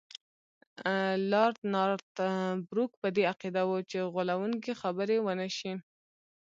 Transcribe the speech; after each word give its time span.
لارډ 1.31 1.57
نارت 1.73 2.11
بروک 2.69 2.91
په 3.01 3.07
دې 3.15 3.23
عقیده 3.31 3.61
وو 3.69 3.77
چې 3.89 3.97
غولونکي 4.13 4.71
خبرې 4.81 5.17
ونه 5.21 5.47
شي. 5.57 5.71